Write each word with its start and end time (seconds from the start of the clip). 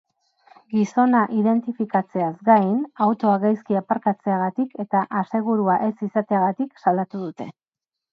Gizona 0.75 1.19
identifikatzeaz 1.39 2.31
gain, 2.47 2.71
autoa 3.07 3.35
gaizki 3.43 3.77
aparkatzeagatik 3.81 4.73
eta 4.85 5.03
asegurua 5.21 5.77
ez 5.89 5.93
izateagatik 6.09 6.83
salatu 6.87 7.23
dute. 7.27 7.49